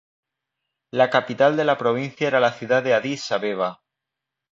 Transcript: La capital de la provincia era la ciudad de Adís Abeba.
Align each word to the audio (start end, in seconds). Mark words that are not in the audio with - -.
La 1.01 1.05
capital 1.15 1.57
de 1.61 1.65
la 1.69 1.77
provincia 1.77 2.25
era 2.27 2.39
la 2.39 2.51
ciudad 2.53 2.81
de 2.81 2.95
Adís 2.95 3.31
Abeba. 3.31 3.83